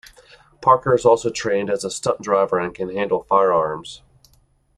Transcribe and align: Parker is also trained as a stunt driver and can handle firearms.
Parker 0.61 0.95
is 0.95 1.05
also 1.05 1.29
trained 1.29 1.69
as 1.69 1.83
a 1.83 1.91
stunt 1.91 2.23
driver 2.23 2.57
and 2.57 2.73
can 2.73 2.89
handle 2.89 3.21
firearms. 3.21 4.01